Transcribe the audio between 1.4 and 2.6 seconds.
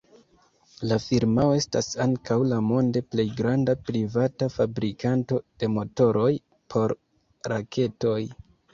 estas ankaŭ la